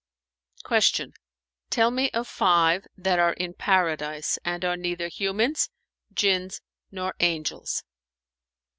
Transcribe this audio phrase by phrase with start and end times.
[0.65, 1.11] [FN#435]" Q
[1.69, 5.69] "Tell me of five that are in Paradise and are neither humans,
[6.11, 7.83] Jinns nor angels?"